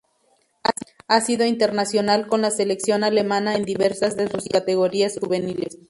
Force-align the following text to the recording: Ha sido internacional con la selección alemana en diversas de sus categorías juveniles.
Ha 1.07 1.21
sido 1.21 1.45
internacional 1.45 2.25
con 2.25 2.41
la 2.41 2.49
selección 2.49 3.03
alemana 3.03 3.53
en 3.55 3.65
diversas 3.65 4.17
de 4.17 4.27
sus 4.29 4.47
categorías 4.49 5.19
juveniles. 5.21 5.77